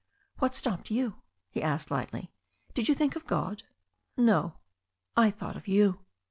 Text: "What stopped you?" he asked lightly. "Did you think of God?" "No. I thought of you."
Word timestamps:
"What 0.39 0.55
stopped 0.55 0.89
you?" 0.89 1.21
he 1.51 1.61
asked 1.61 1.91
lightly. 1.91 2.31
"Did 2.73 2.89
you 2.89 2.95
think 2.95 3.15
of 3.15 3.27
God?" 3.27 3.61
"No. 4.17 4.55
I 5.15 5.29
thought 5.29 5.55
of 5.55 5.67
you." 5.67 5.99